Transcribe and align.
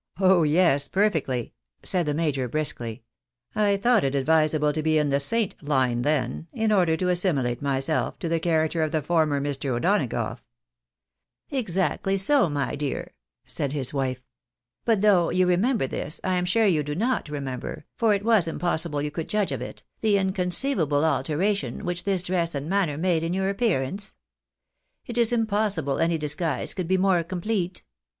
"Oh 0.18 0.42
yes, 0.42 0.88
perfectly," 0.88 1.54
said 1.84 2.04
the 2.06 2.12
major, 2.12 2.48
briskly." 2.48 3.04
I 3.54 3.76
thought 3.76 4.02
it 4.02 4.16
advisable 4.16 4.72
to 4.72 4.82
be 4.82 4.98
in 4.98 5.10
the 5.10 5.20
saint 5.20 5.54
line 5.62 6.02
then, 6.02 6.48
in 6.52 6.72
order 6.72 6.96
to 6.96 7.08
assimilate 7.08 7.62
myself 7.62 8.18
to 8.18 8.28
the 8.28 8.40
character 8.40 8.82
of 8.82 8.90
the 8.90 9.00
former 9.00 9.40
Mr. 9.40 9.66
O'Donagough." 9.76 10.40
"Exactly 11.50 12.16
so, 12.16 12.48
my 12.48 12.74
dear," 12.74 13.12
said 13.46 13.72
his 13.72 13.94
wife; 13.94 14.24
"but 14.84 15.02
though 15.02 15.30
you 15.30 15.46
re 15.46 15.54
member 15.54 15.86
this, 15.86 16.20
I 16.24 16.34
am 16.34 16.46
sure 16.46 16.66
you 16.66 16.82
do 16.82 16.96
not 16.96 17.28
remember 17.28 17.84
(for 17.94 18.12
it 18.12 18.24
was 18.24 18.48
impossible 18.48 19.00
you 19.00 19.12
could 19.12 19.28
judge 19.28 19.52
of 19.52 19.62
it) 19.62 19.84
the 20.00 20.18
inconceivable 20.18 21.04
alteration 21.04 21.84
which 21.84 22.02
this 22.02 22.24
dress 22.24 22.56
and 22.56 22.68
manner 22.68 22.98
made 22.98 23.22
in 23.22 23.32
your 23.32 23.48
appearance. 23.48 24.16
It 25.06 25.16
is 25.16 25.32
impossible 25.32 26.00
any 26.00 26.18
dis 26.18 26.34
guise 26.34 26.74
could 26.74 26.88
be 26.88 26.98
more 26.98 27.22
complete. 27.22 27.84